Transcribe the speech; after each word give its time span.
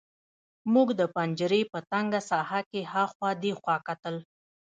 موږ 0.73 0.87
د 0.99 1.01
پنجرې 1.15 1.61
په 1.71 1.79
تنګه 1.91 2.21
ساحه 2.29 2.61
کې 2.71 2.81
هاخوا 2.93 3.29
دېخوا 3.43 3.75
کتل 3.87 4.15